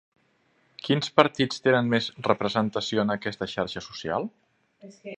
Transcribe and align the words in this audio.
Quins 0.87 1.11
partits 1.19 1.61
tenen 1.67 1.93
més 1.93 2.09
representació 2.31 3.05
en 3.07 3.15
aquesta 3.19 3.53
xarxa 3.55 3.89
social? 3.93 4.31